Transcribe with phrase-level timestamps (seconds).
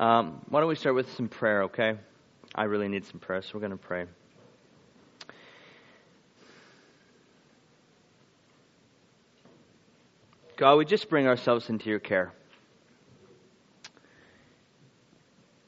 [0.00, 1.92] Um, why don't we start with some prayer, okay?
[2.54, 4.06] I really need some prayer, so we're going to pray.
[10.56, 12.32] God, we just bring ourselves into your care.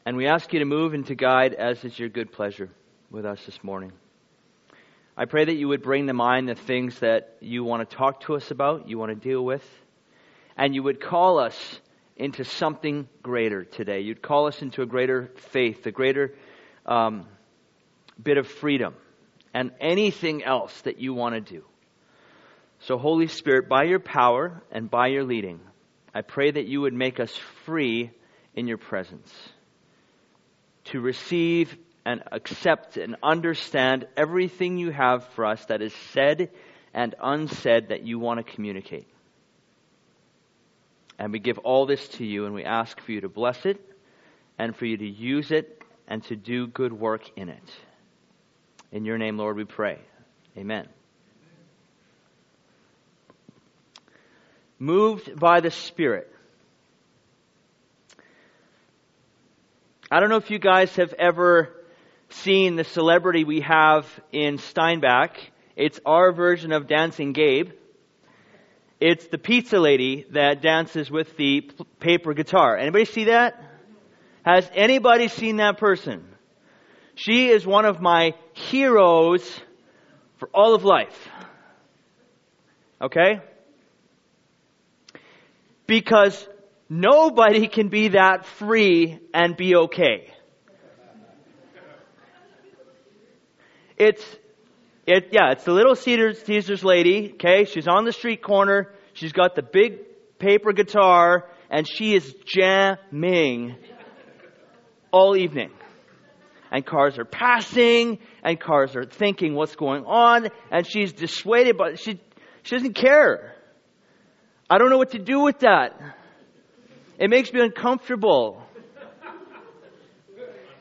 [0.06, 2.70] And we ask you to move and to guide as is your good pleasure
[3.10, 3.92] with us this morning.
[5.14, 8.22] I pray that you would bring to mind the things that you want to talk
[8.22, 9.64] to us about, you want to deal with,
[10.56, 11.80] and you would call us
[12.16, 14.00] into something greater today.
[14.00, 16.34] You'd call us into a greater faith, a greater
[16.86, 17.26] um,
[18.22, 18.94] bit of freedom,
[19.54, 21.64] and anything else that you want to do.
[22.80, 25.60] So, Holy Spirit, by your power and by your leading,
[26.14, 28.10] I pray that you would make us free
[28.54, 29.32] in your presence
[30.86, 36.50] to receive and accept and understand everything you have for us that is said
[36.92, 39.06] and unsaid that you want to communicate.
[41.22, 43.80] And we give all this to you and we ask for you to bless it
[44.58, 47.62] and for you to use it and to do good work in it.
[48.90, 50.00] In your name, Lord, we pray.
[50.58, 50.88] Amen.
[54.80, 56.28] Moved by the Spirit.
[60.10, 61.72] I don't know if you guys have ever
[62.30, 65.36] seen the celebrity we have in Steinbach.
[65.76, 67.70] It's our version of Dancing Gabe.
[69.04, 72.76] It's the pizza lady that dances with the paper guitar.
[72.76, 73.60] Anybody see that?
[74.44, 76.24] Has anybody seen that person?
[77.14, 79.42] She is one of my heroes
[80.38, 81.28] for all of life.
[83.00, 83.40] Okay?
[85.86, 86.46] Because
[86.94, 90.30] Nobody can be that free and be okay.
[93.96, 94.22] It's,
[95.06, 97.64] it, yeah, it's the little Caesars, Caesars lady, okay?
[97.64, 98.92] She's on the street corner.
[99.14, 103.76] She's got the big paper guitar and she is jamming
[105.10, 105.70] all evening.
[106.70, 111.98] And cars are passing and cars are thinking what's going on and she's dissuaded, but
[111.98, 112.20] she,
[112.62, 113.56] she doesn't care.
[114.70, 115.98] I don't know what to do with that.
[117.18, 118.62] It makes me uncomfortable.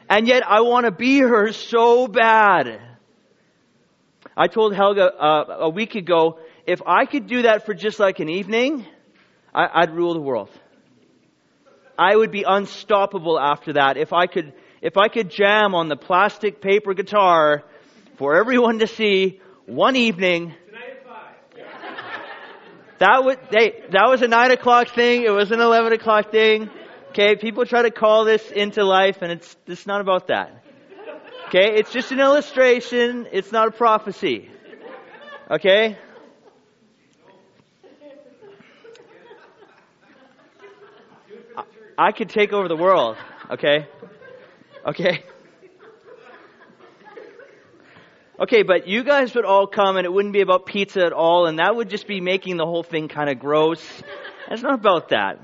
[0.09, 2.90] And yet I want to be her so bad.
[4.35, 8.19] I told Helga uh, a week ago, if I could do that for just like
[8.19, 8.85] an evening,
[9.53, 10.49] I, I'd rule the world.
[11.97, 13.97] I would be unstoppable after that.
[13.97, 17.63] If I could, if I could jam on the plastic paper guitar
[18.17, 20.53] for everyone to see one evening,
[22.99, 25.23] that was, hey, that was a nine o'clock thing.
[25.23, 26.69] It was an 11 o'clock thing.
[27.09, 30.63] Okay, people try to call this into life and it's, it's not about that.
[31.53, 33.27] Okay, it's just an illustration.
[33.33, 34.49] It's not a prophecy.
[35.49, 35.97] Okay?
[41.57, 41.63] I,
[41.97, 43.17] I could take over the world.
[43.49, 43.85] Okay?
[44.85, 45.25] Okay?
[48.39, 51.47] Okay, but you guys would all come and it wouldn't be about pizza at all,
[51.47, 53.85] and that would just be making the whole thing kind of gross.
[54.49, 55.37] It's not about that.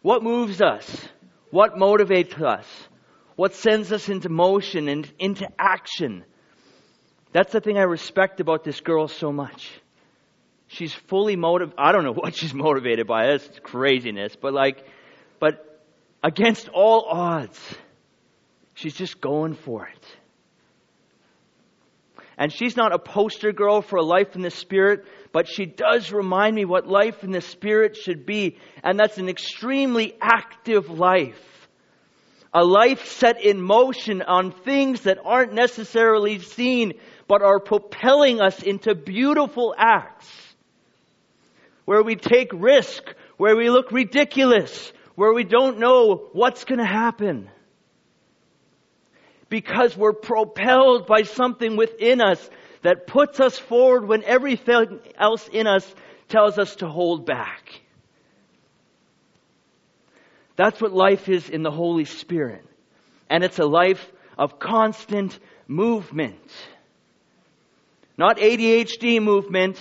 [0.00, 1.06] What moves us?
[1.52, 2.66] What motivates us?
[3.36, 6.24] What sends us into motion and into action?
[7.32, 9.70] That's the thing I respect about this girl so much.
[10.68, 11.78] She's fully motivated.
[11.78, 13.26] I don't know what she's motivated by.
[13.26, 14.36] That's craziness.
[14.36, 14.84] But like,
[15.40, 15.84] but
[16.22, 17.58] against all odds,
[18.74, 20.06] she's just going for it.
[22.38, 26.10] And she's not a poster girl for a life in the Spirit, but she does
[26.10, 28.58] remind me what life in the Spirit should be.
[28.82, 31.51] And that's an extremely active life.
[32.54, 36.94] A life set in motion on things that aren't necessarily seen,
[37.26, 40.28] but are propelling us into beautiful acts.
[41.84, 43.02] Where we take risk,
[43.38, 47.48] where we look ridiculous, where we don't know what's going to happen
[49.52, 55.66] because we're propelled by something within us that puts us forward when everything else in
[55.66, 55.94] us
[56.28, 57.81] tells us to hold back.
[60.62, 62.64] That's what life is in the Holy Spirit.
[63.28, 64.00] And it's a life
[64.38, 66.38] of constant movement.
[68.16, 69.76] Not ADHD movement,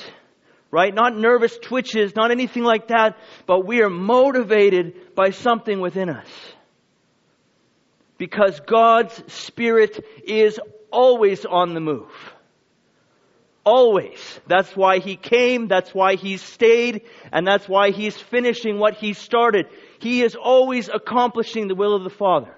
[0.71, 0.91] right?
[0.91, 3.15] Not nervous twitches, not anything like that,
[3.45, 6.27] but we are motivated by something within us
[8.17, 10.59] because God's Spirit is
[10.91, 12.09] always on the move.
[13.63, 14.39] Always.
[14.47, 19.13] That's why He came, that's why He stayed, and that's why He's finishing what He
[19.13, 19.67] started.
[20.01, 22.55] He is always accomplishing the will of the Father.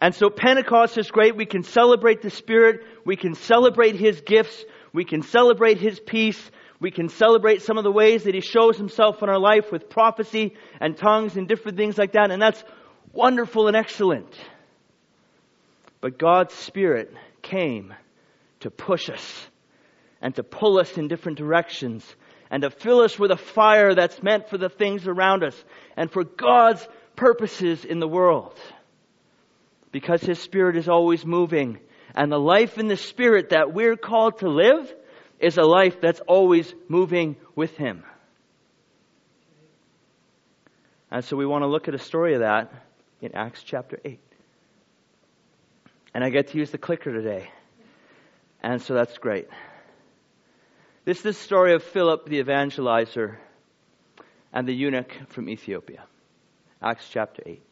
[0.00, 1.36] And so Pentecost is great.
[1.36, 2.82] We can celebrate the Spirit.
[3.04, 4.64] We can celebrate His gifts.
[4.92, 6.50] We can celebrate His peace.
[6.80, 9.88] We can celebrate some of the ways that He shows Himself in our life with
[9.88, 12.62] prophecy and tongues and different things like that, and that's
[13.12, 14.36] wonderful and excellent.
[16.00, 17.94] But God's Spirit came
[18.60, 19.48] to push us
[20.20, 22.04] and to pull us in different directions
[22.50, 25.64] and to fill us with a fire that's meant for the things around us
[25.96, 28.58] and for God's purposes in the world.
[29.92, 31.78] Because His Spirit is always moving.
[32.14, 34.92] And the life in the Spirit that we're called to live
[35.40, 38.04] is a life that's always moving with Him.
[41.10, 42.72] And so we want to look at a story of that
[43.20, 44.20] in Acts chapter 8.
[46.14, 47.50] And I get to use the clicker today.
[48.62, 49.48] And so that's great.
[51.06, 53.36] This is the story of Philip the evangelizer
[54.52, 56.02] and the eunuch from Ethiopia.
[56.82, 57.62] Acts chapter 8.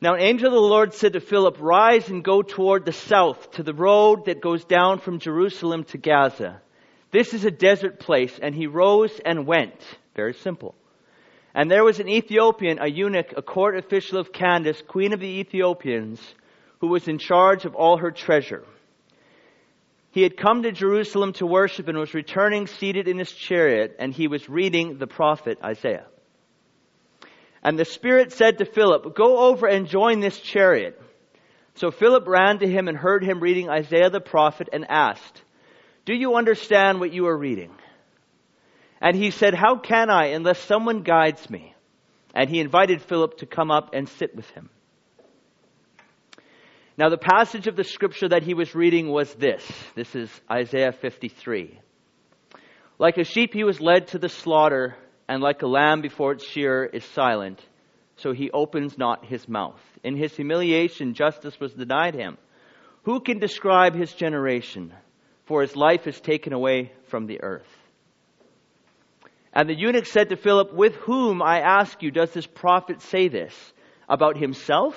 [0.00, 3.50] Now an angel of the Lord said to Philip, Rise and go toward the south
[3.54, 6.62] to the road that goes down from Jerusalem to Gaza.
[7.10, 8.38] This is a desert place.
[8.40, 9.82] And he rose and went.
[10.14, 10.76] Very simple.
[11.52, 15.40] And there was an Ethiopian, a eunuch, a court official of Candace, queen of the
[15.40, 16.20] Ethiopians,
[16.78, 18.62] who was in charge of all her treasure.
[20.14, 24.14] He had come to Jerusalem to worship and was returning seated in his chariot, and
[24.14, 26.06] he was reading the prophet Isaiah.
[27.64, 31.02] And the Spirit said to Philip, Go over and join this chariot.
[31.74, 35.42] So Philip ran to him and heard him reading Isaiah the prophet and asked,
[36.04, 37.72] Do you understand what you are reading?
[39.00, 41.74] And he said, How can I unless someone guides me?
[42.32, 44.70] And he invited Philip to come up and sit with him.
[46.96, 49.66] Now, the passage of the scripture that he was reading was this.
[49.96, 51.80] This is Isaiah 53.
[53.00, 54.94] Like a sheep he was led to the slaughter,
[55.28, 57.60] and like a lamb before its shearer is silent,
[58.16, 59.80] so he opens not his mouth.
[60.04, 62.38] In his humiliation, justice was denied him.
[63.02, 64.94] Who can describe his generation?
[65.46, 67.66] For his life is taken away from the earth.
[69.52, 73.26] And the eunuch said to Philip, With whom, I ask you, does this prophet say
[73.26, 73.52] this?
[74.08, 74.96] About himself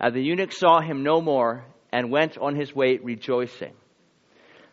[0.00, 3.74] And the eunuch saw him no more and went on his way rejoicing.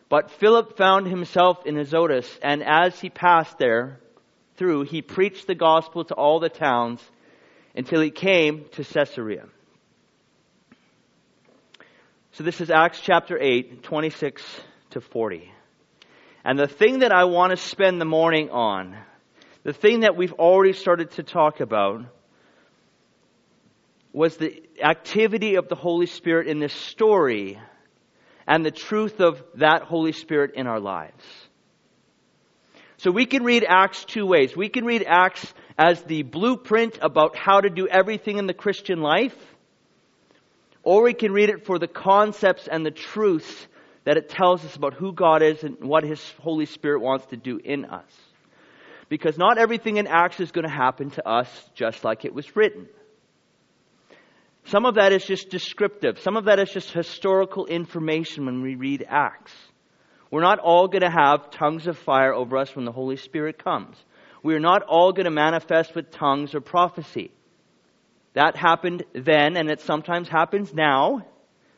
[0.08, 3.98] But Philip found himself in Azotus, and as he passed there
[4.56, 7.00] through, he preached the gospel to all the towns
[7.74, 9.46] until he came to Caesarea.
[12.32, 14.42] So this is Acts chapter 8, 26
[14.90, 15.50] to 40.
[16.44, 18.96] And the thing that I want to spend the morning on,
[19.64, 22.04] the thing that we've already started to talk about,
[24.16, 27.60] was the activity of the Holy Spirit in this story
[28.46, 31.22] and the truth of that Holy Spirit in our lives.
[32.96, 34.56] So we can read Acts two ways.
[34.56, 39.02] We can read Acts as the blueprint about how to do everything in the Christian
[39.02, 39.36] life,
[40.82, 43.66] or we can read it for the concepts and the truths
[44.04, 47.36] that it tells us about who God is and what His Holy Spirit wants to
[47.36, 48.10] do in us.
[49.10, 52.56] Because not everything in Acts is going to happen to us just like it was
[52.56, 52.88] written.
[54.66, 56.18] Some of that is just descriptive.
[56.18, 59.52] Some of that is just historical information when we read Acts.
[60.28, 63.62] We're not all going to have tongues of fire over us when the Holy Spirit
[63.62, 63.96] comes.
[64.42, 67.30] We are not all going to manifest with tongues or prophecy.
[68.34, 71.24] That happened then, and it sometimes happens now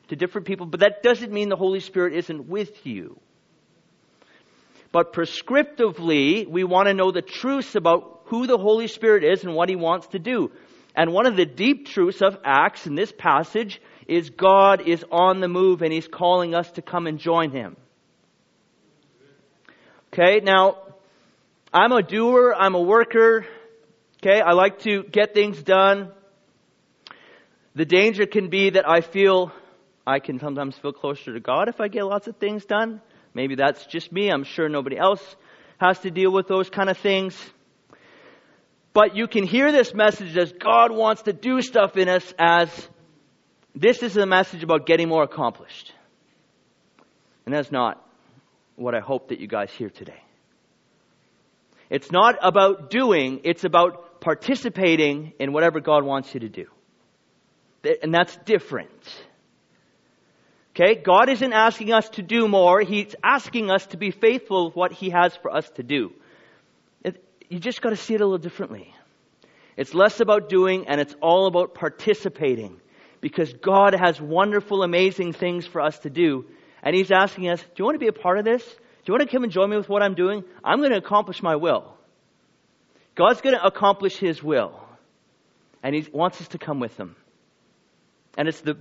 [0.09, 3.21] to different people, but that doesn't mean the Holy Spirit isn't with you.
[4.93, 9.55] But prescriptively, we want to know the truths about who the Holy Spirit is and
[9.55, 10.51] what He wants to do.
[10.95, 15.41] And one of the deep truths of Acts in this passage is God is on
[15.41, 17.77] the move and He's calling us to come and join Him.
[20.13, 20.79] Okay, now,
[21.73, 23.47] I'm a doer, I'm a worker.
[24.21, 26.11] Okay, I like to get things done.
[27.75, 29.53] The danger can be that I feel,
[30.07, 33.01] I can sometimes feel closer to God if I get lots of things done.
[33.35, 34.31] Maybe that's just me.
[34.31, 35.23] I'm sure nobody else
[35.79, 37.39] has to deal with those kind of things.
[38.93, 42.69] But you can hear this message as God wants to do stuff in us as
[43.75, 45.93] this is a message about getting more accomplished.
[47.47, 48.05] And that's not
[48.77, 50.23] what I hope that you guys hear today.
[51.91, 56.67] It's not about doing, it's about participating in whatever God wants you to do.
[58.03, 58.91] And that's different.
[60.75, 60.97] Okay?
[60.97, 64.93] God isn't asking us to do more, He's asking us to be faithful with what
[64.93, 66.13] He has for us to do.
[67.49, 68.95] You just got to see it a little differently.
[69.77, 72.81] It's less about doing and it's all about participating
[73.21, 76.47] because God has wonderful, amazing things for us to do.
[76.83, 78.63] And He's asking us, Do you want to be a part of this?
[78.65, 80.45] Do you want to come and join me with what I'm doing?
[80.63, 81.95] I'm going to accomplish my will.
[83.15, 84.79] God's going to accomplish His will.
[85.83, 87.17] And He wants us to come with Him.
[88.37, 88.77] And it's the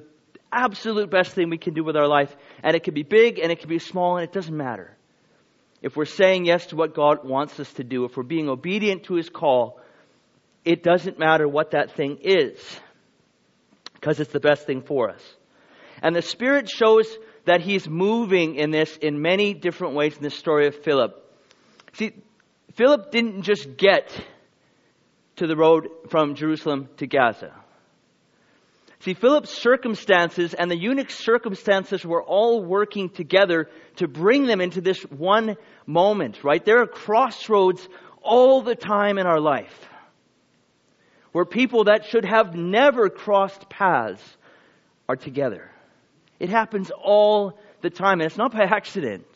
[0.52, 2.36] absolute best thing we can do with our life.
[2.64, 4.97] And it can be big and it can be small and it doesn't matter.
[5.82, 9.04] If we're saying yes to what God wants us to do, if we're being obedient
[9.06, 9.80] to His call,
[10.66, 12.58] it doesn't matter what that thing is
[13.94, 15.22] because it's the best thing for us.
[16.02, 17.08] And the Spirit shows
[17.46, 21.24] that He's moving in this in many different ways in the story of Philip.
[21.94, 22.14] See,
[22.76, 24.12] Philip didn't just get
[25.38, 27.54] to the road from Jerusalem to Gaza.
[29.02, 34.82] See, Philip's circumstances and the eunuch's circumstances were all working together to bring them into
[34.82, 36.64] this one moment, right?
[36.64, 37.88] There are crossroads
[38.24, 39.88] all the time in our life
[41.32, 44.24] where people that should have never crossed paths
[45.08, 45.70] are together.
[46.40, 49.28] It happens all the time, and it's not by accident.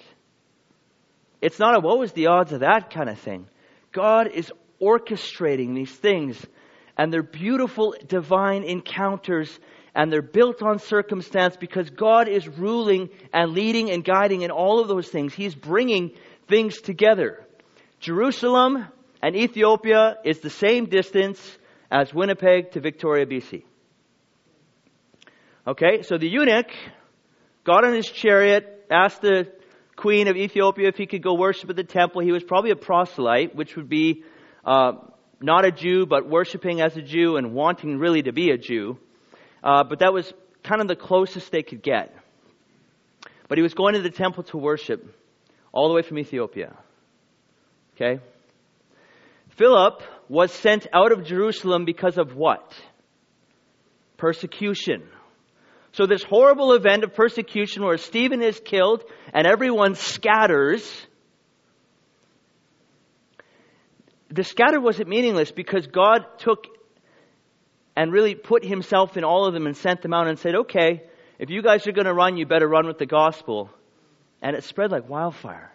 [1.42, 3.48] It's not a what was the odds of that kind of thing.
[3.92, 4.52] God is
[4.82, 6.44] orchestrating these things,
[7.02, 9.50] and they're beautiful divine encounters,
[9.96, 14.80] and they're built on circumstance because God is ruling and leading and guiding in all
[14.80, 15.34] of those things.
[15.34, 16.12] He's bringing
[16.48, 17.44] things together.
[18.00, 18.86] Jerusalem
[19.20, 21.40] and Ethiopia is the same distance
[21.90, 23.64] as Winnipeg to Victoria, BC.
[25.66, 26.70] Okay, so the eunuch
[27.64, 29.52] got on his chariot, asked the
[29.96, 32.22] queen of Ethiopia if he could go worship at the temple.
[32.22, 34.24] He was probably a proselyte, which would be
[34.64, 34.92] uh,
[35.42, 38.98] not a Jew, but worshiping as a Jew and wanting really to be a Jew.
[39.64, 40.32] Uh, but that was
[40.64, 42.16] kind of the closest they could get.
[43.48, 45.04] But he was going to the temple to worship,
[45.72, 46.76] all the way from Ethiopia.
[47.96, 48.22] Okay?
[49.58, 52.74] Philip was sent out of Jerusalem because of what?
[54.18, 55.04] Persecution.
[55.94, 60.90] So this horrible event of persecution where Stephen is killed and everyone scatters.
[64.32, 66.66] The scatter wasn't meaningless because God took
[67.96, 71.04] and really put himself in all of them and sent them out and said, okay,
[71.38, 73.70] if you guys are going to run, you better run with the gospel.
[74.42, 75.72] And it spread like wildfire.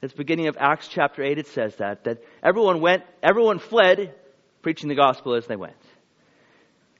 [0.00, 4.14] The beginning of Acts chapter 8, it says that, that everyone went, everyone fled,
[4.62, 5.74] preaching the gospel as they went.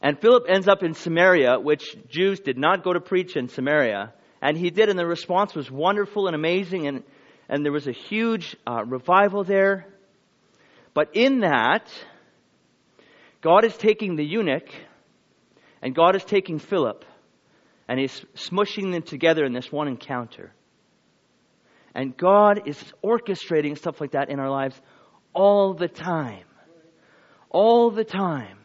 [0.03, 4.13] And Philip ends up in Samaria, which Jews did not go to preach in Samaria.
[4.43, 7.05] And he did, and the response was wonderful and amazing, and,
[7.51, 9.85] and there was a huge uh, revival there.
[10.95, 11.91] But in that,
[13.43, 14.69] God is taking the eunuch,
[15.83, 17.05] and God is taking Philip,
[17.89, 20.53] and he's smushing them together in this one encounter.
[21.93, 24.81] And God is orchestrating stuff like that in our lives
[25.35, 26.45] all the time.
[27.51, 28.59] All the time.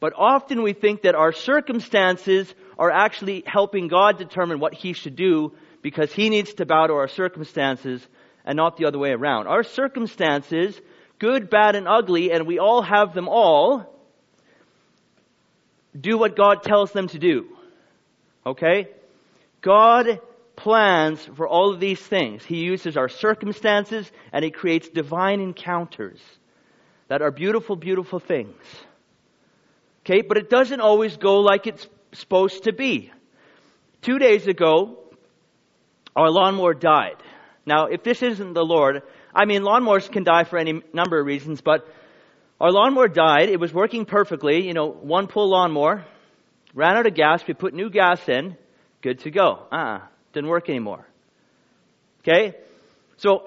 [0.00, 5.14] But often we think that our circumstances are actually helping God determine what He should
[5.14, 5.52] do
[5.84, 8.04] because He needs to bow to our circumstances
[8.46, 9.46] and not the other way around.
[9.48, 10.80] Our circumstances,
[11.18, 13.94] good, bad, and ugly, and we all have them all,
[15.98, 17.48] do what God tells them to do.
[18.46, 18.88] Okay?
[19.60, 20.20] God
[20.56, 22.42] plans for all of these things.
[22.42, 26.20] He uses our circumstances and He creates divine encounters
[27.08, 28.56] that are beautiful, beautiful things.
[30.00, 33.12] Okay, but it doesn't always go like it's supposed to be.
[34.00, 35.03] Two days ago,
[36.16, 37.16] our lawnmower died.
[37.66, 39.02] Now, if this isn't the Lord,
[39.34, 41.88] I mean, lawnmowers can die for any number of reasons, but
[42.60, 43.48] our lawnmower died.
[43.48, 46.04] It was working perfectly, you know, one pull lawnmower.
[46.74, 47.46] Ran out of gas.
[47.46, 48.56] We put new gas in.
[49.02, 49.66] Good to go.
[49.72, 50.00] Uh-uh.
[50.32, 51.06] Didn't work anymore.
[52.20, 52.56] Okay?
[53.16, 53.44] So,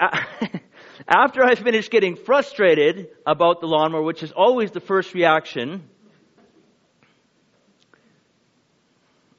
[1.07, 5.83] after I finished getting frustrated about the lawnmower, which is always the first reaction,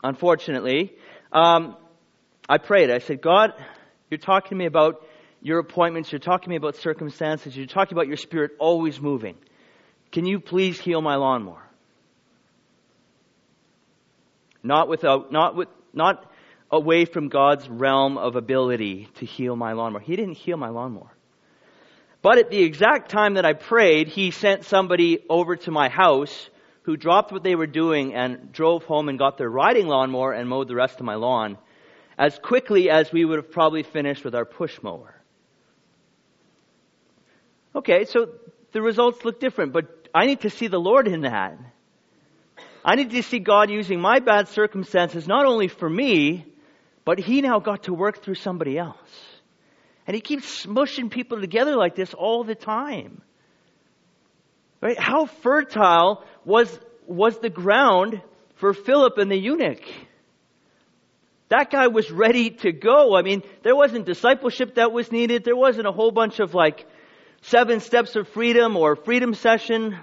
[0.03, 0.95] unfortunately,
[1.33, 1.77] um,
[2.49, 2.91] I prayed.
[2.91, 3.53] I said, God,
[4.11, 5.05] you're talking to me about
[5.41, 9.37] your appointments, you're talking to me about circumstances, you're talking about your spirit always moving.
[10.11, 11.63] Can you please heal my lawnmower?
[14.63, 16.29] Not without, not with, not
[16.71, 20.01] away from God's realm of ability to heal my lawnmower.
[20.01, 21.13] He didn't heal my lawnmower.
[22.21, 26.51] But at the exact time that I prayed, he sent somebody over to my house
[26.83, 30.49] who dropped what they were doing and drove home and got their riding lawnmower and
[30.49, 31.59] mowed the rest of my lawn
[32.19, 35.15] as quickly as we would have probably finished with our push mower.
[37.75, 38.31] Okay, so
[38.73, 41.57] the results look different, but I need to see the Lord in that.
[42.85, 46.47] I need to see God using my bad circumstances not only for me,
[47.05, 48.97] but he now got to work through somebody else.
[50.07, 53.23] And he keeps smushing people together like this all the time.
[54.81, 54.99] Right?
[54.99, 58.21] How fertile was, was the ground
[58.57, 59.83] for Philip and the eunuch?
[61.49, 63.17] That guy was ready to go.
[63.17, 65.45] I mean, there wasn't discipleship that was needed.
[65.45, 66.87] There wasn't a whole bunch of like
[67.43, 69.97] seven steps of freedom or freedom session.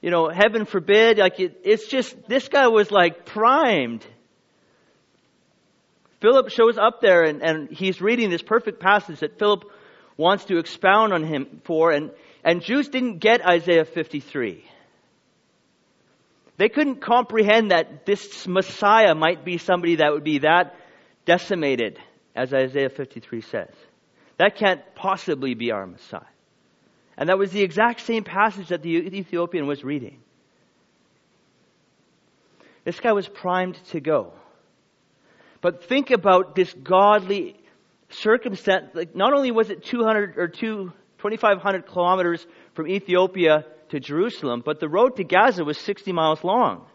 [0.00, 1.18] You know, heaven forbid.
[1.18, 4.06] Like it, it's just, this guy was like primed.
[6.20, 9.64] Philip shows up there and, and he's reading this perfect passage that Philip
[10.16, 11.90] wants to expound on him for.
[11.90, 12.12] And,
[12.44, 14.64] and Jews didn't get Isaiah 53.
[16.56, 20.74] They couldn't comprehend that this Messiah might be somebody that would be that
[21.26, 21.98] decimated,
[22.34, 23.74] as Isaiah 53 says.
[24.38, 26.20] That can't possibly be our Messiah.
[27.18, 30.18] And that was the exact same passage that the Ethiopian was reading.
[32.84, 34.32] This guy was primed to go.
[35.60, 37.56] But think about this godly
[38.10, 38.94] circumstance.
[38.94, 44.80] Like not only was it 200 or 2, 2,500 kilometers from Ethiopia to Jerusalem, but
[44.80, 46.86] the road to Gaza was 60 miles long.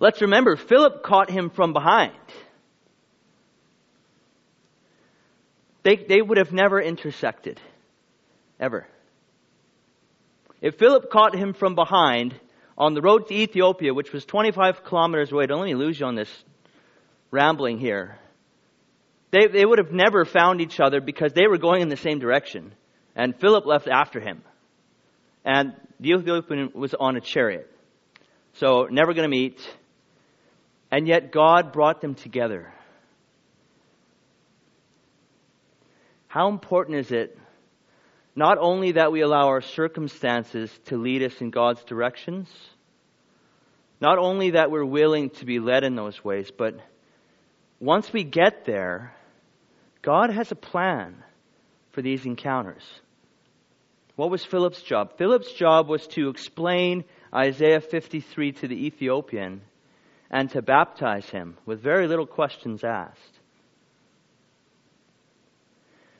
[0.00, 2.12] Let's remember, Philip caught him from behind.
[5.82, 7.60] They, they would have never intersected.
[8.58, 8.86] Ever.
[10.60, 12.34] If Philip caught him from behind
[12.76, 16.06] on the road to Ethiopia, which was 25 kilometers away, don't let me lose you
[16.06, 16.30] on this
[17.30, 18.18] rambling here.
[19.30, 22.18] They, they would have never found each other because they were going in the same
[22.18, 22.72] direction.
[23.14, 24.42] And Philip left after him.
[25.44, 27.70] And the Ethiopian was on a chariot.
[28.54, 29.60] So, never going to meet.
[30.90, 32.72] And yet, God brought them together.
[36.28, 37.38] How important is it
[38.36, 42.48] not only that we allow our circumstances to lead us in God's directions,
[44.00, 46.74] not only that we're willing to be led in those ways, but
[47.78, 49.14] once we get there,
[50.02, 51.22] God has a plan
[51.92, 52.82] for these encounters.
[54.16, 55.16] What was Philip's job?
[55.18, 57.04] Philip's job was to explain
[57.34, 59.62] Isaiah 53 to the Ethiopian
[60.30, 63.20] and to baptize him with very little questions asked.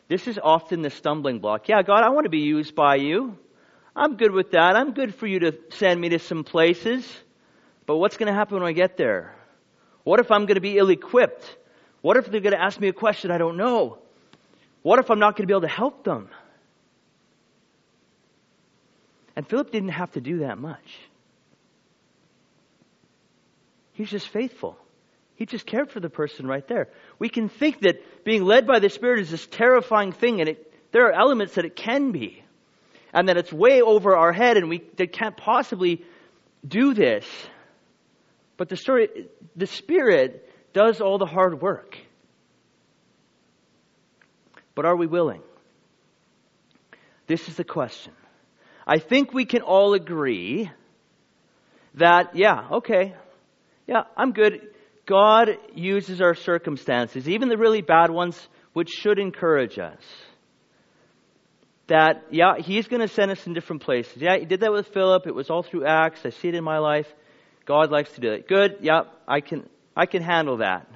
[0.09, 1.69] This is often the stumbling block.
[1.69, 3.39] Yeah, God, I want to be used by you.
[3.97, 4.77] I'm good with that.
[4.77, 7.09] I'm good for you to send me to some places.
[7.87, 9.35] But what's going to happen when I get there?
[10.03, 11.45] What if I'm going to be ill equipped?
[12.03, 13.99] What if they're going to ask me a question I don't know?
[14.83, 16.29] What if I'm not going to be able to help them?
[19.37, 20.99] And Philip didn't have to do that much.
[23.93, 24.77] He's just faithful.
[25.37, 26.89] He just cared for the person right there.
[27.19, 30.73] We can think that being led by the Spirit is this terrifying thing, and it,
[30.93, 32.43] there are elements that it can be,
[33.13, 36.05] and that it's way over our head, and we can't possibly
[36.67, 37.27] do this.
[38.57, 41.99] But the story, the Spirit does all the hard work.
[44.75, 45.43] But are we willing?
[47.27, 48.13] This is the question.
[48.87, 50.71] I think we can all agree
[51.95, 53.15] that, yeah, okay,
[53.87, 54.61] yeah, I'm good.
[55.07, 60.03] God uses our circumstances, even the really bad ones, which should encourage us.
[61.87, 64.17] That, yeah, He's going to send us in different places.
[64.17, 65.27] Yeah, He did that with Philip.
[65.27, 66.21] It was all through Acts.
[66.25, 67.07] I see it in my life.
[67.67, 68.49] God likes to do it.
[68.49, 70.87] Good, yeah, I can, I can handle that.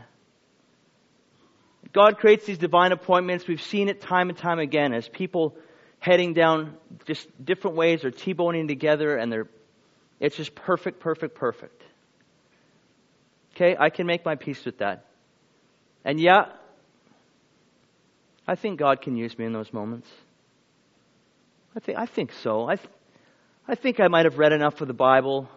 [1.92, 3.46] God creates these divine appointments.
[3.46, 5.56] We've seen it time and time again as people
[6.00, 9.48] heading down just different ways or T-boning together and they're,
[10.20, 11.82] it's just perfect, perfect, perfect.
[13.54, 15.06] Okay, I can make my peace with that.
[16.04, 16.46] And yeah,
[18.46, 20.08] I think God can use me in those moments.
[21.76, 22.66] I think, I think so.
[22.66, 22.88] I, th-
[23.66, 25.48] I think I might have read enough of the Bible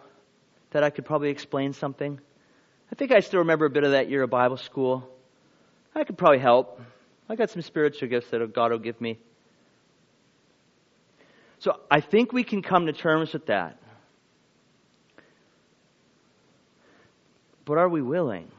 [0.72, 2.20] that I could probably explain something.
[2.90, 5.08] I think I still remember a bit of that year of Bible school.
[5.94, 6.80] I could probably help.
[7.28, 9.18] I got some spiritual gifts that God will give me.
[11.62, 13.78] So I think we can come to terms with that.
[17.64, 18.50] But are we willing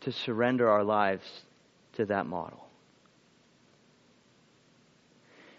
[0.00, 1.24] to surrender our lives
[1.92, 2.66] to that model?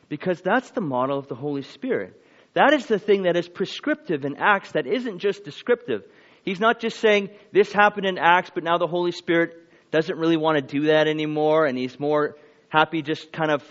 [0.10, 2.22] Because that's the model of the Holy Spirit.
[2.56, 6.04] That is the thing that is prescriptive in Acts that isn't just descriptive.
[6.44, 9.56] He's not just saying this happened in Acts, but now the Holy Spirit
[9.92, 12.36] doesn't really want to do that anymore, and he's more
[12.68, 13.64] happy just kind of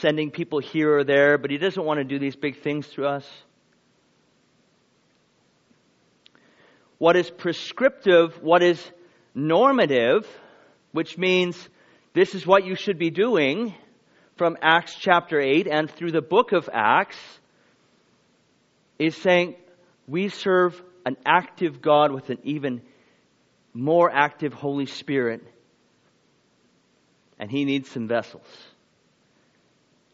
[0.00, 3.06] sending people here or there, but he doesn't want to do these big things through
[3.06, 3.26] us.
[6.98, 8.82] what is prescriptive, what is
[9.34, 10.26] normative,
[10.92, 11.56] which means
[12.14, 13.74] this is what you should be doing
[14.36, 17.18] from Acts chapter 8 and through the book of Acts,
[18.98, 19.56] is saying
[20.06, 22.80] we serve an active God with an even
[23.74, 25.42] more active Holy Spirit.
[27.38, 28.46] And He needs some vessels.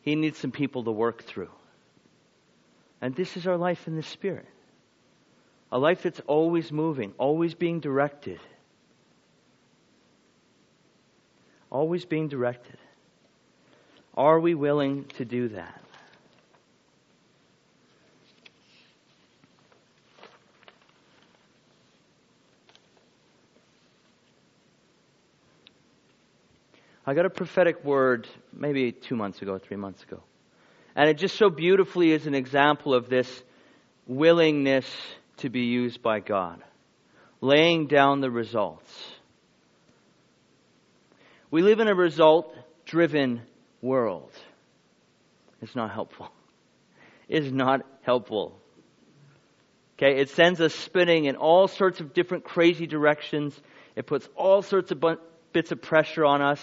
[0.03, 1.51] He needs some people to work through.
[3.01, 4.47] And this is our life in the Spirit.
[5.71, 8.41] A life that's always moving, always being directed.
[11.71, 12.77] Always being directed.
[14.15, 15.83] Are we willing to do that?
[27.05, 30.23] I got a prophetic word maybe two months ago, three months ago.
[30.95, 33.43] And it just so beautifully is an example of this
[34.07, 34.87] willingness
[35.39, 36.63] to be used by God,
[37.41, 38.91] laying down the results.
[41.51, 42.55] We live in a result
[42.87, 43.43] driven
[43.81, 44.31] world.
[45.61, 46.29] It's not helpful.
[47.29, 48.61] It is not helpful.
[49.97, 53.59] Okay, it sends us spinning in all sorts of different crazy directions.
[53.97, 55.03] It puts all sorts of
[55.53, 56.61] bits of pressure on us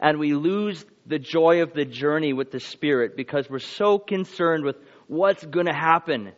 [0.00, 4.64] and we lose the joy of the journey with the Spirit because we're so concerned
[4.64, 6.32] with what's going to happen.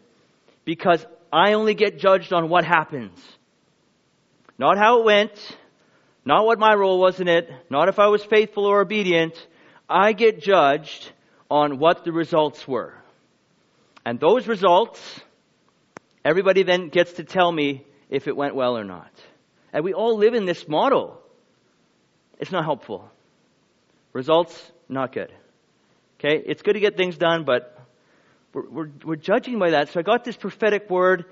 [0.64, 3.18] Because I only get judged on what happens.
[4.58, 5.56] Not how it went,
[6.24, 9.34] not what my role was in it, not if I was faithful or obedient.
[9.88, 11.10] I get judged
[11.50, 12.94] on what the results were.
[14.04, 15.00] And those results,
[16.24, 19.10] everybody then gets to tell me if it went well or not.
[19.72, 21.20] And we all live in this model.
[22.38, 23.11] It's not helpful.
[24.12, 25.32] Results, not good.
[26.18, 26.42] Okay?
[26.44, 27.78] It's good to get things done, but
[28.52, 29.88] we're, we're, we're judging by that.
[29.88, 31.24] So I got this prophetic word,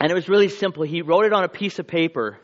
[0.00, 0.82] and it was really simple.
[0.82, 2.38] He wrote it on a piece of paper,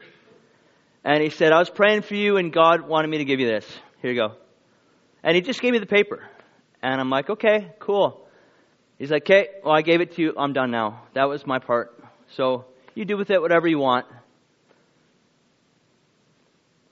[1.05, 3.46] and he said, I was praying for you, and God wanted me to give you
[3.46, 3.66] this.
[4.01, 4.35] Here you go.
[5.22, 6.22] And he just gave me the paper.
[6.83, 8.27] And I'm like, okay, cool.
[8.98, 10.35] He's like, okay, well, I gave it to you.
[10.37, 11.03] I'm done now.
[11.14, 11.96] That was my part.
[12.37, 14.07] So you do with it whatever you want.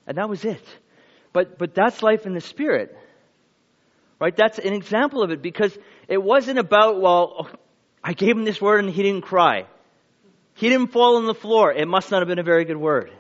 [0.06, 0.64] And that was it.
[1.32, 2.96] But, but that's life in the Spirit.
[4.20, 4.36] Right?
[4.36, 5.76] That's an example of it because
[6.08, 7.50] it wasn't about, well, oh,
[8.02, 9.66] I gave him this word and he didn't cry.
[10.54, 11.72] He didn't fall on the floor.
[11.72, 13.10] It must not have been a very good word.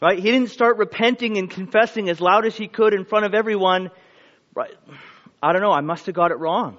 [0.00, 0.18] Right?
[0.18, 3.90] He didn't start repenting and confessing as loud as he could in front of everyone.
[4.54, 4.74] Right?
[5.42, 5.72] I don't know.
[5.72, 6.78] I must have got it wrong.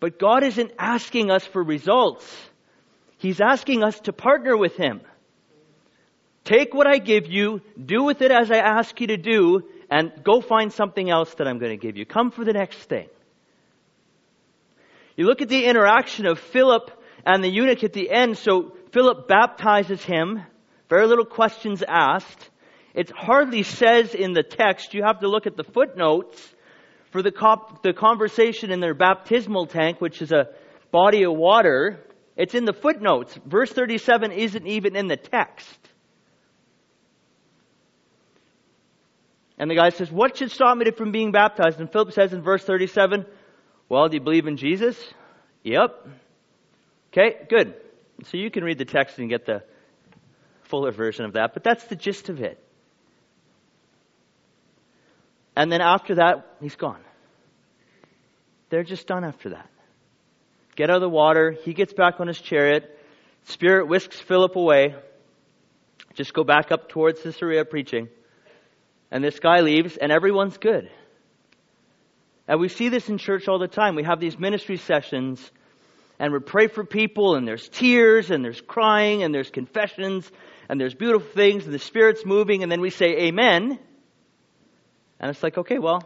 [0.00, 2.24] But God isn't asking us for results.
[3.18, 5.00] He's asking us to partner with Him.
[6.44, 10.12] Take what I give you, do with it as I ask you to do, and
[10.24, 12.04] go find something else that I'm going to give you.
[12.04, 13.08] Come for the next thing.
[15.16, 16.90] You look at the interaction of Philip
[17.24, 18.38] and the eunuch at the end.
[18.38, 20.42] So Philip baptizes him.
[20.88, 22.50] Very little questions asked.
[22.94, 24.94] It hardly says in the text.
[24.94, 26.54] You have to look at the footnotes
[27.10, 30.48] for the, cop, the conversation in their baptismal tank, which is a
[30.90, 32.00] body of water.
[32.36, 33.38] It's in the footnotes.
[33.46, 35.81] Verse 37 isn't even in the text.
[39.62, 41.78] And the guy says, What should stop me from being baptized?
[41.78, 43.24] And Philip says in verse 37,
[43.88, 44.98] Well, do you believe in Jesus?
[45.62, 46.04] Yep.
[47.12, 47.76] Okay, good.
[48.24, 49.62] So you can read the text and get the
[50.64, 52.58] fuller version of that, but that's the gist of it.
[55.54, 57.00] And then after that, he's gone.
[58.68, 59.70] They're just done after that.
[60.74, 61.52] Get out of the water.
[61.62, 62.98] He gets back on his chariot.
[63.44, 64.96] Spirit whisks Philip away.
[66.14, 68.08] Just go back up towards Caesarea preaching
[69.12, 70.90] and this guy leaves, and everyone's good.
[72.48, 73.94] And we see this in church all the time.
[73.94, 75.52] We have these ministry sessions,
[76.18, 80.28] and we pray for people, and there's tears, and there's crying, and there's confessions,
[80.68, 83.78] and there's beautiful things, and the Spirit's moving, and then we say amen.
[85.20, 86.02] And it's like, okay, well,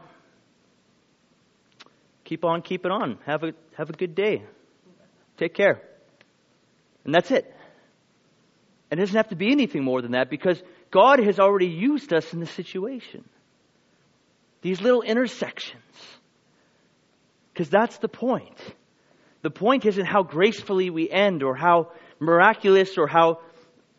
[2.24, 3.18] keep on keeping on.
[3.24, 4.42] Have a, have a good day.
[5.36, 5.80] Take care.
[7.04, 7.54] And that's it.
[8.90, 12.12] And it doesn't have to be anything more than that because God has already used
[12.12, 13.24] us in the situation.
[14.62, 15.82] These little intersections.
[17.52, 18.58] Because that's the point.
[19.42, 23.40] The point isn't how gracefully we end or how miraculous or how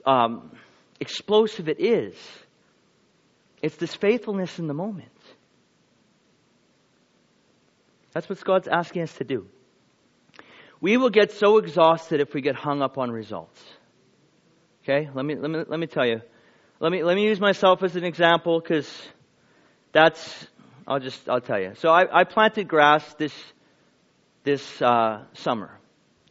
[0.05, 0.51] um,
[0.99, 2.15] explosive it is.
[3.61, 5.09] It's this faithfulness in the moment.
[8.13, 9.47] That's what God's asking us to do.
[10.79, 13.61] We will get so exhausted if we get hung up on results.
[14.83, 15.09] Okay?
[15.13, 16.21] Let me, let me, let me tell you.
[16.79, 18.87] Let me, let me use myself as an example because
[19.93, 20.47] that's,
[20.87, 21.73] I'll just, I'll tell you.
[21.77, 23.33] So I, I planted grass this,
[24.43, 25.71] this uh, summer.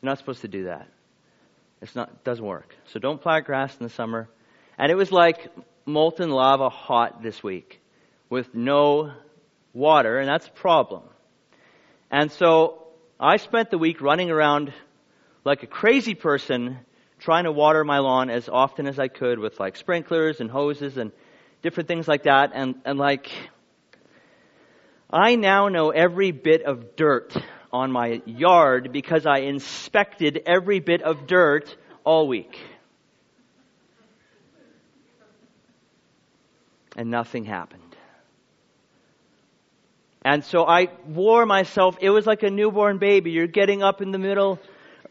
[0.00, 0.86] You're not supposed to do that.
[1.82, 2.76] It's not, doesn't work.
[2.92, 4.28] So don't plant grass in the summer.
[4.78, 5.50] And it was like
[5.84, 7.80] molten lava hot this week
[8.30, 9.10] with no
[9.74, 11.02] water, and that's a problem.
[12.08, 12.84] And so
[13.18, 14.72] I spent the week running around
[15.44, 16.78] like a crazy person
[17.18, 20.96] trying to water my lawn as often as I could with like sprinklers and hoses
[20.96, 21.12] and
[21.62, 22.52] different things like that.
[22.54, 23.30] And, and like,
[25.10, 27.36] I now know every bit of dirt
[27.72, 31.74] on my yard because I inspected every bit of dirt
[32.04, 32.58] all week.
[36.96, 37.82] And nothing happened.
[40.22, 43.30] And so I wore myself, it was like a newborn baby.
[43.30, 44.58] You're getting up in the middle,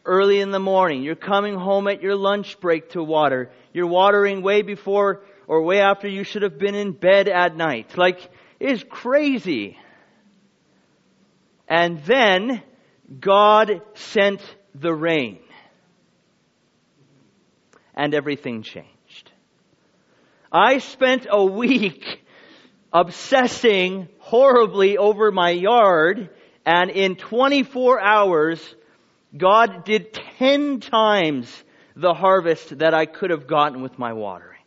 [0.06, 1.04] early in the morning.
[1.04, 3.52] You're coming home at your lunch break to water.
[3.74, 7.98] You're watering way before or way after you should have been in bed at night.
[7.98, 9.78] Like, it's crazy.
[11.68, 12.62] And then
[13.20, 14.42] God sent
[14.74, 15.40] the rain.
[17.94, 19.32] And everything changed.
[20.52, 22.22] I spent a week
[22.94, 26.30] obsessing horribly over my yard,
[26.66, 28.76] and in 24 hours,
[29.36, 31.52] God did 10 times
[31.96, 34.60] the harvest that I could have gotten with my watering.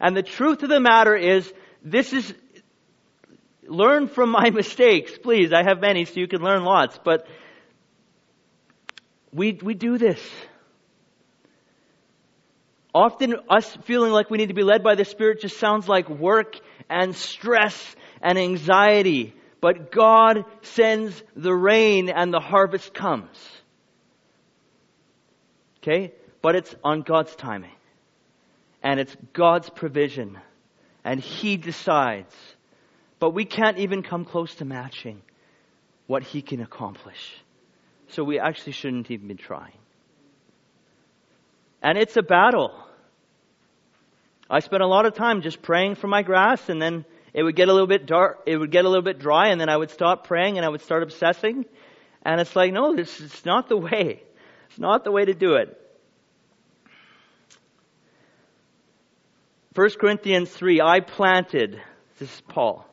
[0.00, 2.34] And the truth of the matter is, this is,
[3.66, 5.52] learn from my mistakes, please.
[5.52, 7.26] I have many, so you can learn lots, but
[9.32, 10.20] we, we do this.
[12.94, 16.08] Often us feeling like we need to be led by the Spirit just sounds like
[16.08, 16.56] work
[16.88, 19.34] and stress and anxiety.
[19.64, 23.34] But God sends the rain and the harvest comes.
[25.78, 26.12] Okay?
[26.42, 27.72] But it's on God's timing.
[28.82, 30.38] And it's God's provision.
[31.02, 32.34] And He decides.
[33.18, 35.22] But we can't even come close to matching
[36.08, 37.34] what He can accomplish.
[38.08, 39.78] So we actually shouldn't even be trying.
[41.82, 42.70] And it's a battle.
[44.50, 47.56] I spent a lot of time just praying for my grass and then it would
[47.56, 49.76] get a little bit dark, it would get a little bit dry and then I
[49.76, 51.66] would stop praying and I would start obsessing.
[52.24, 54.22] And it's like, no, this is not the way.
[54.70, 55.80] It's not the way to do it.
[59.74, 61.82] 1 Corinthians 3, I planted,
[62.18, 62.86] this is Paul.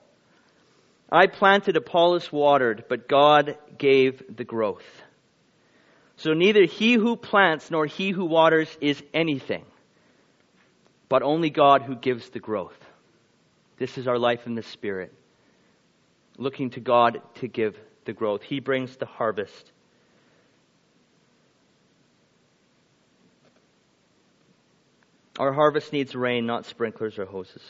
[1.11, 4.85] I planted, Apollos watered, but God gave the growth.
[6.15, 9.65] So neither he who plants nor he who waters is anything,
[11.07, 12.77] but only God who gives the growth.
[13.81, 15.11] This is our life in the Spirit.
[16.37, 18.43] Looking to God to give the growth.
[18.43, 19.71] He brings the harvest.
[25.39, 27.63] Our harvest needs rain, not sprinklers or hoses.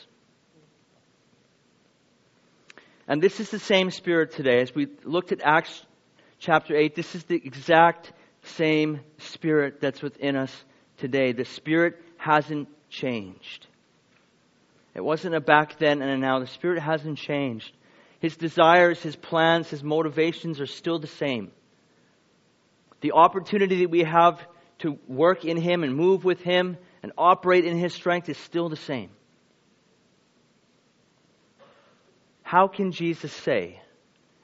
[3.08, 4.60] And this is the same spirit today.
[4.60, 5.82] As we looked at Acts
[6.38, 10.54] chapter 8, this is the exact same spirit that's within us
[10.98, 11.32] today.
[11.32, 13.66] The spirit hasn't changed.
[14.94, 16.40] It wasn't a back then and a now.
[16.40, 17.72] The spirit hasn't changed.
[18.20, 21.50] His desires, his plans, his motivations are still the same.
[23.00, 24.38] The opportunity that we have
[24.80, 28.68] to work in him and move with him and operate in his strength is still
[28.68, 29.10] the same.
[32.42, 33.80] How can Jesus say,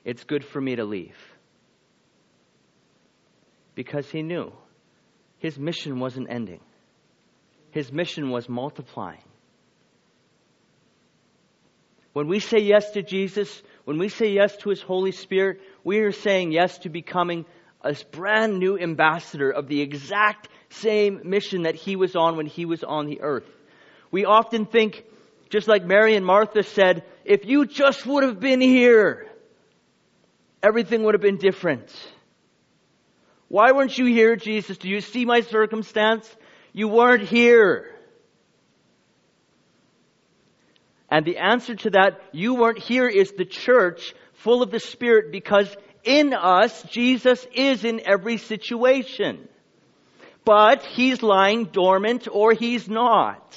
[0.05, 1.17] It's good for me to leave?
[3.79, 4.53] because he knew
[5.39, 6.59] his mission wasn't ending.
[7.71, 9.23] His mission was multiplying.
[12.19, 16.01] When we say yes to Jesus, when we say yes to His Holy Spirit, we
[16.01, 17.45] are saying yes to becoming
[17.81, 22.65] a brand new ambassador of the exact same mission that He was on when He
[22.65, 23.49] was on the earth.
[24.11, 25.05] We often think,
[25.49, 29.29] just like Mary and Martha said, if you just would have been here,
[30.61, 31.89] everything would have been different.
[33.47, 34.77] Why weren't you here, Jesus?
[34.77, 36.29] Do you see my circumstance?
[36.73, 37.95] You weren't here.
[41.11, 45.33] And the answer to that, you weren't here, is the church full of the Spirit
[45.33, 49.49] because in us, Jesus is in every situation.
[50.45, 53.57] But he's lying dormant or he's not.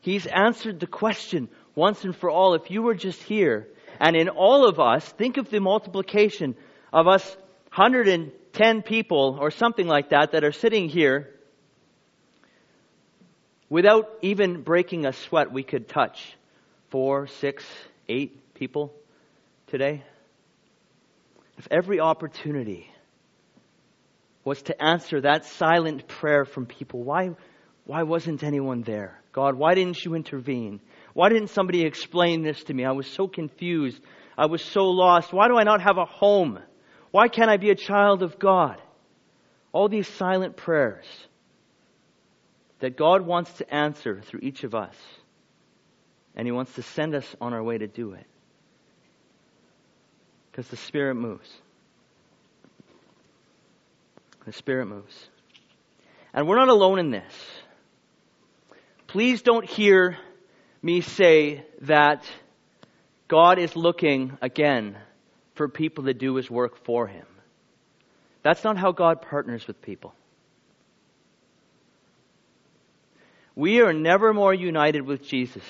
[0.00, 2.54] He's answered the question once and for all.
[2.54, 3.68] If you were just here,
[4.00, 6.56] and in all of us, think of the multiplication
[6.92, 7.36] of us
[7.74, 11.37] 110 people or something like that that are sitting here
[13.68, 16.36] without even breaking a sweat, we could touch
[16.90, 17.64] four, six,
[18.08, 18.92] eight people
[19.66, 20.02] today.
[21.58, 22.90] If every opportunity
[24.44, 27.30] was to answer that silent prayer from people, why,
[27.84, 29.20] why wasn't anyone there?
[29.32, 30.80] God, why didn't you intervene?
[31.14, 32.84] Why didn't somebody explain this to me?
[32.84, 34.00] I was so confused.
[34.36, 35.32] I was so lost.
[35.32, 36.60] Why do I not have a home?
[37.10, 38.80] Why can't I be a child of God?
[39.72, 41.04] All these silent prayers
[42.80, 44.94] that God wants to answer through each of us.
[46.36, 48.26] And He wants to send us on our way to do it.
[50.50, 51.48] Because the Spirit moves.
[54.46, 55.28] The Spirit moves.
[56.32, 57.32] And we're not alone in this.
[59.06, 60.18] Please don't hear
[60.82, 62.24] me say that
[63.26, 64.96] God is looking again
[65.54, 67.26] for people to do his work for him.
[68.42, 70.14] That's not how God partners with people.
[73.58, 75.64] We are never more united with Jesus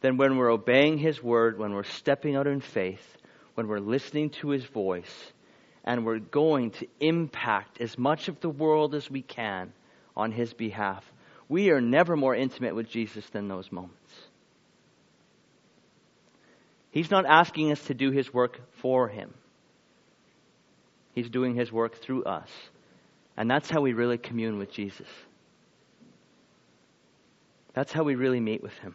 [0.00, 3.06] than when we're obeying his word, when we're stepping out in faith,
[3.56, 5.32] when we're listening to his voice,
[5.84, 9.74] and we're going to impact as much of the world as we can
[10.16, 11.04] on his behalf.
[11.50, 14.14] We are never more intimate with Jesus than those moments.
[16.90, 19.34] He's not asking us to do his work for him.
[21.14, 22.48] He's doing his work through us.
[23.36, 25.08] And that's how we really commune with Jesus.
[27.74, 28.94] That's how we really meet with him.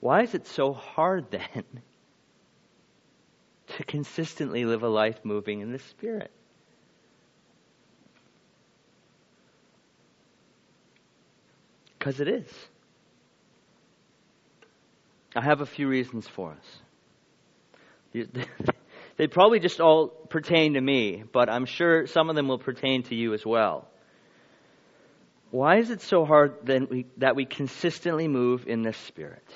[0.00, 1.64] Why is it so hard then
[3.68, 6.30] to consistently live a life moving in the Spirit?
[11.98, 12.52] Because it is.
[15.34, 16.54] I have a few reasons for
[18.14, 18.26] us.
[19.16, 23.04] They probably just all pertain to me, but I'm sure some of them will pertain
[23.04, 23.88] to you as well.
[25.50, 29.46] Why is it so hard that we, that we consistently move in this spirit?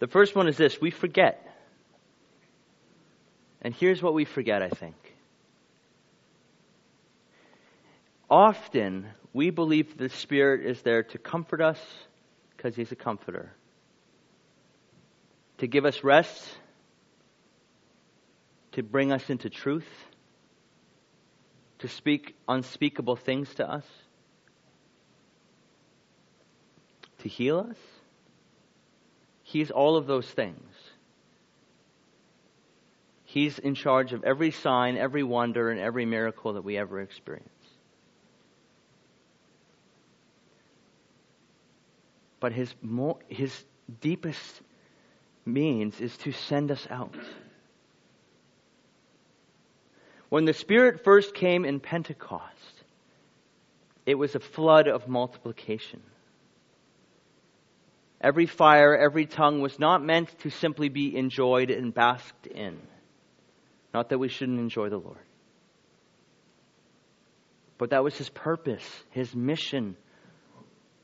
[0.00, 1.46] The first one is this we forget.
[3.62, 4.96] And here's what we forget, I think.
[8.28, 11.78] Often, we believe the Spirit is there to comfort us
[12.56, 13.52] because He's a comforter,
[15.60, 16.42] to give us rest,
[18.72, 19.88] to bring us into truth,
[21.80, 23.84] to speak unspeakable things to us,
[27.18, 27.76] to heal us.
[29.42, 30.72] He's all of those things.
[33.24, 37.48] He's in charge of every sign, every wonder, and every miracle that we ever experience.
[42.40, 42.74] But his,
[43.28, 43.64] his
[44.00, 44.62] deepest
[45.44, 47.16] means is to send us out.
[50.28, 52.84] When the Spirit first came in Pentecost,
[54.06, 56.02] it was a flood of multiplication.
[58.20, 62.78] Every fire, every tongue was not meant to simply be enjoyed and basked in.
[63.94, 65.18] Not that we shouldn't enjoy the Lord.
[67.78, 69.96] But that was his purpose, his mission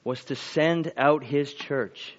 [0.04, 2.14] was to send out his church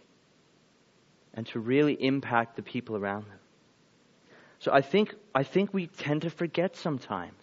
[1.38, 3.40] and to really impact the people around them.
[4.60, 7.42] So I think, I think we tend to forget sometimes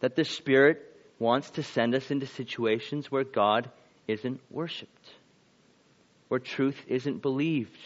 [0.00, 0.80] that the Spirit
[1.18, 3.70] wants to send us into situations where God
[4.08, 5.10] isn't worshiped
[6.28, 7.78] where truth isn't believed,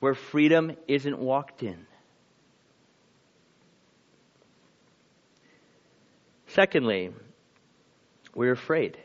[0.00, 1.86] where freedom isn't walked in.
[6.48, 7.12] Secondly,
[8.34, 8.98] we're afraid.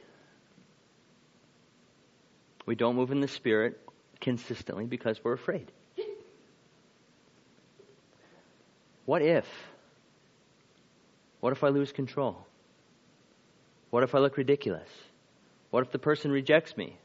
[2.65, 3.79] We don't move in the Spirit
[4.19, 5.71] consistently because we're afraid.
[9.05, 9.47] What if?
[11.39, 12.45] What if I lose control?
[13.89, 14.89] What if I look ridiculous?
[15.69, 16.97] What if the person rejects me?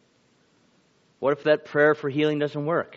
[1.21, 2.97] What if that prayer for healing doesn't work?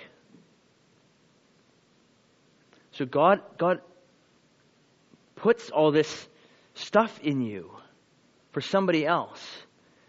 [2.94, 3.82] So God, God
[5.36, 6.28] puts all this
[6.74, 7.70] stuff in you
[8.52, 9.46] for somebody else,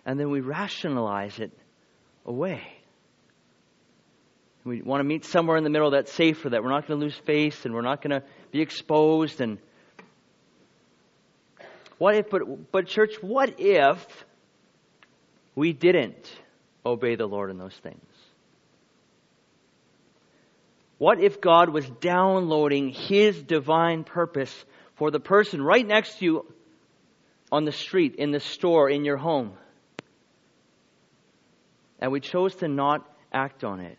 [0.04, 1.50] and then we rationalize it
[2.24, 2.62] away.
[4.66, 7.04] We want to meet somewhere in the middle that's safer, that we're not going to
[7.04, 9.40] lose face and we're not going to be exposed.
[9.40, 9.58] And
[11.98, 14.04] what if, but, but church, what if
[15.54, 16.28] we didn't
[16.84, 18.02] obey the Lord in those things?
[20.98, 24.52] What if God was downloading His divine purpose
[24.96, 26.54] for the person right next to you
[27.52, 29.52] on the street, in the store, in your home?
[32.00, 33.98] And we chose to not act on it.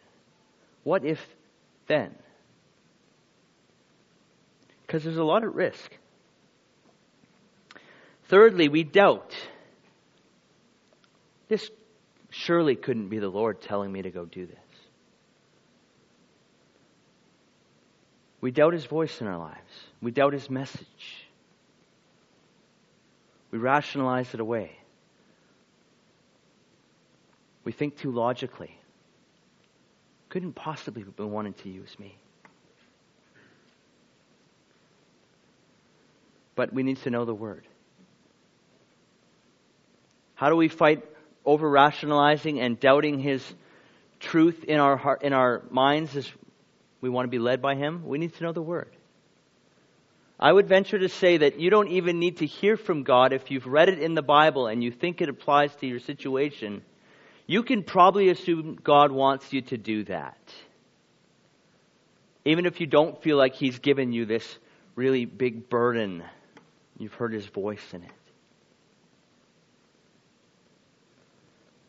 [0.88, 1.20] What if
[1.88, 2.16] then?
[4.84, 5.92] Because there's a lot at risk.
[8.30, 9.36] Thirdly, we doubt.
[11.50, 11.70] This
[12.30, 14.56] surely couldn't be the Lord telling me to go do this.
[18.40, 19.74] We doubt his voice in our lives.
[20.02, 21.28] We doubt his message.
[23.52, 24.72] We rationalize it away.
[27.66, 28.80] We think too logically.
[30.30, 32.18] Couldn't possibly have been wanting to use me.
[36.56, 37.66] But we need to know the word.
[40.36, 41.06] How do we fight
[41.46, 43.44] over rationalizing and doubting his
[44.20, 46.30] truth in our heart, in our minds as
[47.02, 48.94] we want to be led by Him, we need to know the Word.
[50.40, 53.50] I would venture to say that you don't even need to hear from God if
[53.50, 56.84] you've read it in the Bible and you think it applies to your situation.
[57.48, 60.38] You can probably assume God wants you to do that.
[62.44, 64.58] Even if you don't feel like He's given you this
[64.96, 66.24] really big burden,
[66.98, 68.12] you've heard His voice in it.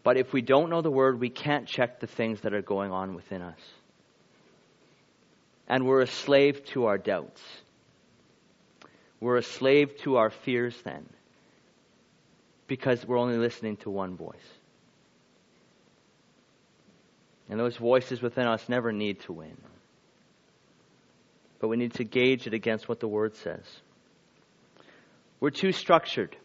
[0.05, 2.93] But if we don't know the Word, we can't check the things that are going
[2.93, 3.59] on within us.
[5.67, 7.43] And we're a slave to our doubts.
[9.21, 11.09] We're a slave to our fears then
[12.69, 14.37] because we're only listening to one voice.
[17.49, 19.57] And those voices within us never need to win.
[21.61, 23.65] But we need to gauge it against what the Word says.
[25.41, 26.37] We're too structured.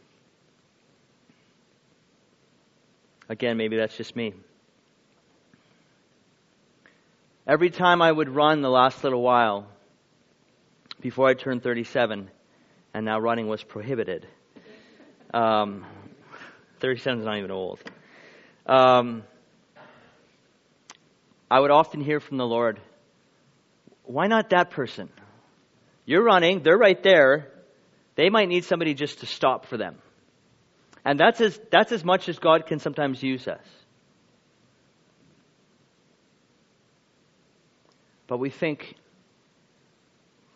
[3.29, 4.33] Again, maybe that's just me.
[7.45, 9.67] Every time I would run the last little while,
[11.01, 12.29] before I turned 37,
[12.93, 14.25] and now running was prohibited.
[15.33, 15.85] Um,
[16.79, 17.79] 37 is not even old.
[18.65, 19.23] Um,
[21.53, 22.81] I would often hear from the Lord,
[24.05, 25.07] why not that person?
[26.03, 27.51] You're running, they're right there.
[28.15, 29.99] They might need somebody just to stop for them.
[31.05, 33.63] And that's as, that's as much as God can sometimes use us.
[38.25, 38.95] But we think,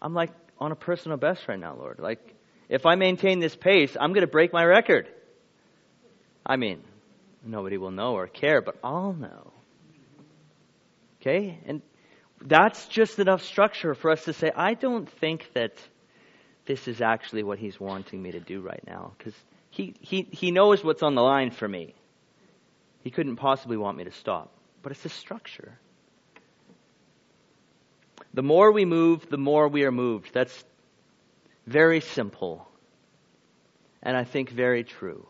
[0.01, 1.99] I'm like on a personal best right now, Lord.
[1.99, 2.33] Like,
[2.69, 5.07] if I maintain this pace, I'm going to break my record.
[6.43, 6.81] I mean,
[7.45, 9.51] nobody will know or care, but I'll know.
[11.21, 11.59] Okay?
[11.65, 11.81] And
[12.41, 15.73] that's just enough structure for us to say, I don't think that
[16.65, 19.13] this is actually what he's wanting me to do right now.
[19.17, 19.33] Because
[19.69, 21.95] he, he, he knows what's on the line for me.
[23.03, 24.51] He couldn't possibly want me to stop.
[24.83, 25.79] But it's a structure.
[28.33, 30.33] The more we move, the more we are moved.
[30.33, 30.63] That's
[31.65, 32.67] very simple.
[34.03, 35.25] And I think very true.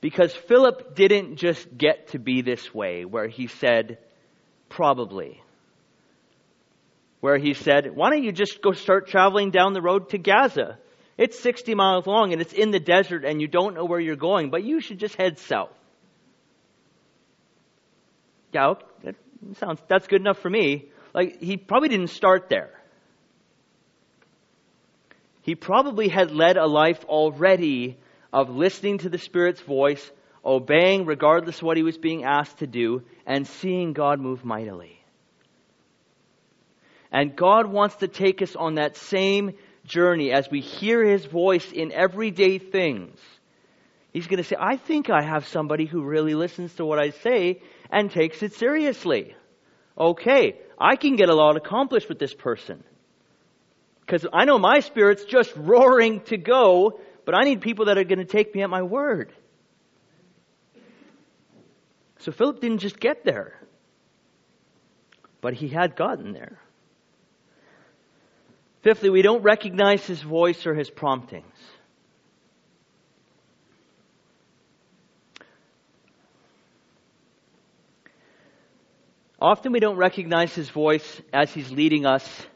[0.00, 3.98] Because Philip didn't just get to be this way, where he said,
[4.70, 5.42] probably.
[7.20, 10.78] Where he said, why don't you just go start traveling down the road to Gaza?
[11.18, 14.16] It's 60 miles long and it's in the desert and you don't know where you're
[14.16, 15.68] going, but you should just head south.
[18.52, 19.16] Yeah, that
[19.58, 20.86] sounds, that's good enough for me.
[21.12, 22.70] Like, he probably didn't start there.
[25.42, 27.98] He probably had led a life already
[28.32, 30.10] of listening to the Spirit's voice,
[30.44, 35.00] obeying regardless of what he was being asked to do, and seeing God move mightily.
[37.12, 39.52] And God wants to take us on that same
[39.84, 43.18] journey as we hear his voice in everyday things.
[44.12, 47.10] He's going to say, I think I have somebody who really listens to what I
[47.10, 49.34] say and takes it seriously.
[49.98, 52.82] Okay, I can get a lot accomplished with this person.
[54.00, 58.04] Because I know my spirit's just roaring to go, but I need people that are
[58.04, 59.32] going to take me at my word.
[62.20, 63.54] So Philip didn't just get there,
[65.40, 66.58] but he had gotten there.
[68.82, 71.44] Fifthly, we don't recognize his voice or his promptings.
[79.40, 82.46] Often we don't recognize his voice as he's leading us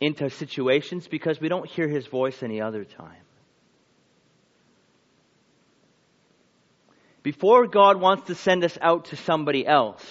[0.00, 3.23] into situations because we don't hear his voice any other time.
[7.24, 10.04] Before God wants to send us out to somebody else,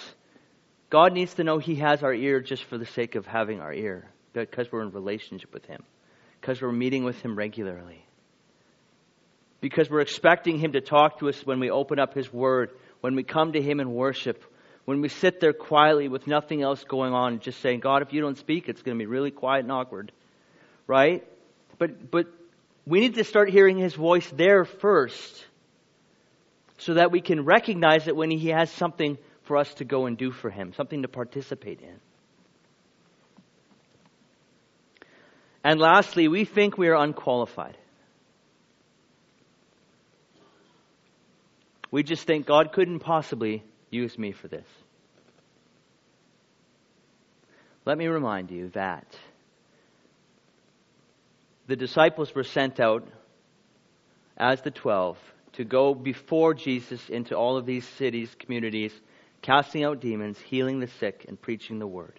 [0.90, 3.72] God needs to know he has our ear just for the sake of having our
[3.72, 5.84] ear because we're in relationship with Him,
[6.40, 8.04] because we're meeting with Him regularly,
[9.60, 13.14] because we're expecting Him to talk to us when we open up His Word, when
[13.14, 14.42] we come to Him in worship,
[14.84, 18.22] when we sit there quietly with nothing else going on, just saying, God, if you
[18.22, 20.10] don't speak, it's going to be really quiet and awkward,
[20.88, 21.24] right?
[21.78, 22.26] But, but
[22.84, 25.44] we need to start hearing His voice there first
[26.78, 30.16] so that we can recognize it when He has something for us to go and
[30.16, 32.00] do for Him, something to participate in.
[35.62, 37.76] And lastly, we think we are unqualified.
[41.90, 44.66] We just think God couldn't possibly use me for this.
[47.86, 49.06] Let me remind you that
[51.66, 53.06] the disciples were sent out
[54.36, 55.18] as the twelve
[55.56, 58.92] to go before Jesus into all of these cities, communities,
[59.42, 62.18] casting out demons, healing the sick, and preaching the word.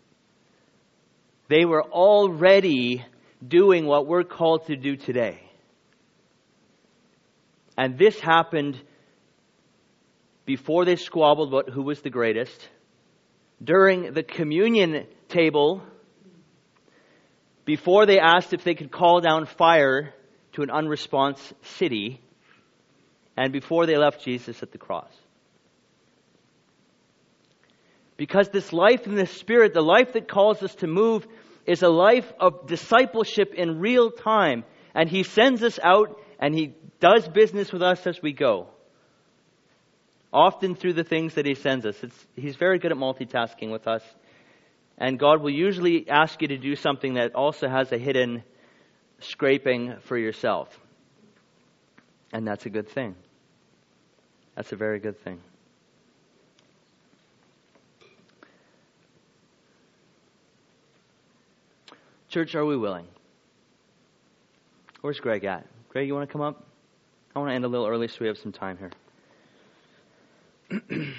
[1.48, 3.06] They were already
[3.46, 5.42] doing what we're called to do today.
[7.78, 8.82] And this happened
[10.46, 12.70] before they squabbled about who was the greatest,
[13.64, 15.82] during the communion table,
[17.66, 20.14] before they asked if they could call down fire
[20.54, 21.40] to an unresponse
[21.78, 22.22] city,
[23.38, 25.12] and before they left Jesus at the cross.
[28.18, 31.28] Because this life in the Spirit, the life that calls us to move,
[31.66, 34.64] is a life of discipleship in real time.
[34.94, 38.68] And He sends us out and He does business with us as we go.
[40.32, 42.02] Often through the things that He sends us.
[42.02, 44.04] It's, he's very good at multitasking with us.
[44.98, 48.44] And God will usually ask you to do something that also has a hidden
[49.20, 50.70] scraping for yourself.
[52.32, 53.16] And that's a good thing.
[54.56, 55.40] That's a very good thing.
[62.30, 63.08] Church, are we willing?
[65.02, 65.66] Where's Greg at?
[65.90, 66.66] Greg, you want to come up?
[67.36, 68.92] I want to end a little early so we have some time here.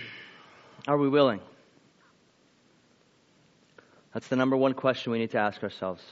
[0.88, 1.40] are we willing?
[4.12, 6.02] That's the number one question we need to ask ourselves.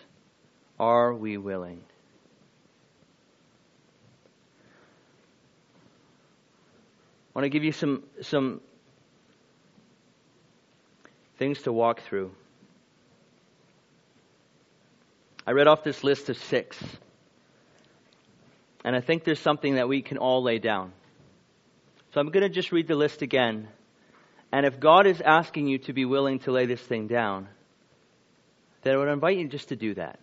[0.79, 1.83] Are we willing?
[7.35, 8.61] Want to give you some, some
[11.39, 12.31] things to walk through.
[15.47, 16.79] I read off this list of six.
[18.85, 20.93] And I think there's something that we can all lay down.
[22.13, 23.69] So I'm going to just read the list again.
[24.53, 27.49] And if God is asking you to be willing to lay this thing down,
[28.83, 30.21] then I would invite you just to do that.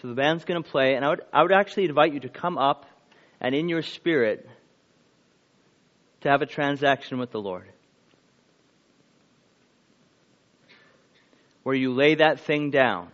[0.00, 2.28] So the band's going to play, and I would, I would actually invite you to
[2.28, 2.86] come up
[3.40, 4.48] and in your spirit
[6.22, 7.68] to have a transaction with the Lord.
[11.62, 13.10] Where you lay that thing down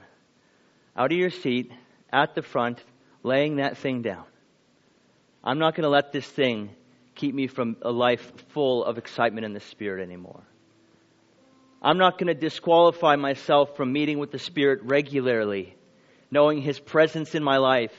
[0.96, 1.70] out of your seat
[2.12, 2.82] at the front,
[3.22, 4.24] laying that thing down.
[5.44, 6.70] I'm not going to let this thing
[7.14, 10.42] keep me from a life full of excitement in the Spirit anymore.
[11.82, 15.76] I'm not going to disqualify myself from meeting with the Spirit regularly,
[16.30, 17.92] knowing His presence in my life,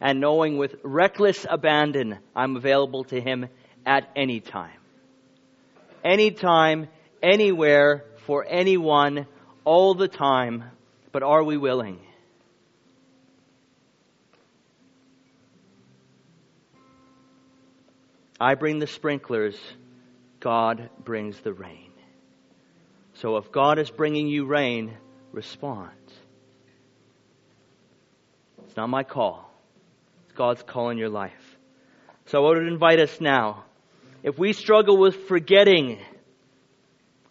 [0.00, 3.48] and knowing with reckless abandon I'm available to Him
[3.86, 4.78] at any time.
[6.04, 6.88] Anytime,
[7.22, 9.26] anywhere, for anyone,
[9.64, 10.64] all the time.
[11.12, 12.00] But are we willing?
[18.40, 19.56] I bring the sprinklers,
[20.40, 21.92] God brings the rain.
[23.14, 24.96] So if God is bringing you rain,
[25.32, 25.92] respond.
[28.64, 29.50] It's not my call,
[30.24, 31.56] it's God's call in your life.
[32.26, 33.64] So I would invite us now
[34.24, 36.00] if we struggle with forgetting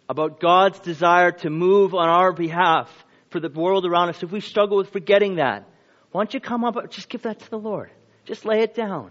[0.08, 2.88] about God's desire to move on our behalf
[3.30, 5.68] for the world around us, if we struggle with forgetting that,
[6.12, 7.90] why don't you come up, just give that to the Lord.
[8.26, 9.10] Just lay it down.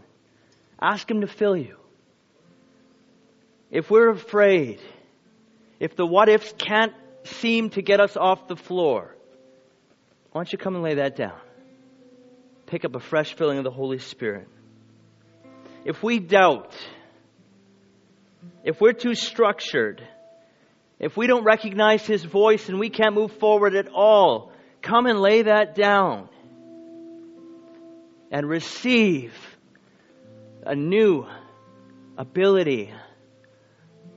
[0.81, 1.75] Ask Him to fill you.
[3.69, 4.79] If we're afraid,
[5.81, 6.93] if the what ifs can't
[7.25, 9.13] seem to get us off the floor,
[10.31, 11.37] why don't you come and lay that down?
[12.65, 14.47] Pick up a fresh filling of the Holy Spirit.
[15.83, 16.73] If we doubt,
[18.63, 20.01] if we're too structured,
[20.99, 25.19] if we don't recognize His voice and we can't move forward at all, come and
[25.19, 26.29] lay that down
[28.31, 29.33] and receive
[30.65, 31.25] a new
[32.17, 32.93] ability,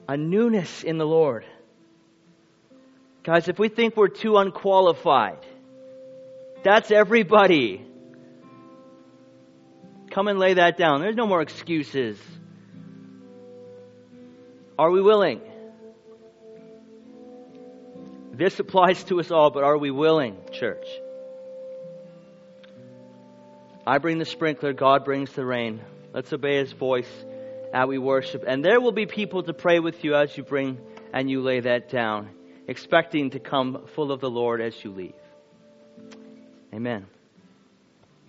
[0.08, 1.44] a newness in the Lord.
[3.24, 5.44] Guys, if we think we're too unqualified,
[6.62, 7.84] that's everybody.
[10.12, 11.00] Come and lay that down.
[11.00, 12.18] There's no more excuses.
[14.78, 15.40] Are we willing?
[18.32, 20.86] This applies to us all, but are we willing, church?
[23.86, 25.80] I bring the sprinkler, God brings the rain.
[26.12, 27.10] Let's obey His voice
[27.72, 28.44] as we worship.
[28.46, 30.78] And there will be people to pray with you as you bring
[31.14, 32.30] and you lay that down,
[32.68, 35.14] expecting to come full of the Lord as you leave.
[36.74, 37.06] Amen.